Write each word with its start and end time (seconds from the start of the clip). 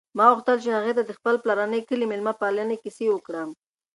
ما 0.17 0.25
غوښتل 0.31 0.57
چې 0.63 0.69
هغې 0.77 0.93
ته 0.97 1.03
د 1.05 1.11
خپل 1.17 1.35
پلارني 1.43 1.81
کلي 1.89 2.05
د 2.07 2.09
مېلمه 2.11 2.33
پالنې 2.41 2.77
کیسې 2.83 3.07
وکړم. 3.11 3.49